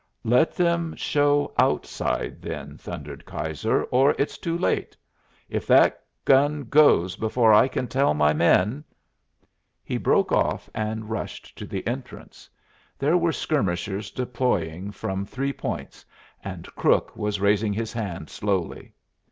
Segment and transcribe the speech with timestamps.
[0.23, 4.97] "Let them show outside, then," thundered Keyser, "or it's too late.
[5.47, 8.83] If that gun goes before I can tell my men"
[9.93, 12.49] He broke off and rushed to the entrance.
[12.97, 16.03] There were skirmishers deploying from three points,
[16.43, 18.93] and Crook was raising his hand slowly.